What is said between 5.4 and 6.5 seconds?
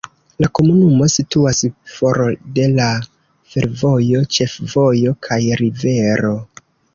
rivero.